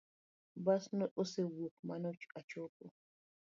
[0.65, 2.09] Bas ne osewuok mane
[2.39, 2.83] achopo